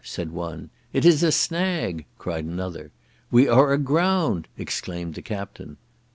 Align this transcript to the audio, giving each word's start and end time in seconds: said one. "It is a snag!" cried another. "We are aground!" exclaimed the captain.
said 0.03 0.31
one. 0.31 0.67
"It 0.93 1.05
is 1.05 1.21
a 1.21 1.31
snag!" 1.31 2.05
cried 2.17 2.43
another. 2.43 2.89
"We 3.29 3.47
are 3.47 3.71
aground!" 3.71 4.47
exclaimed 4.57 5.13
the 5.13 5.21
captain. 5.21 5.77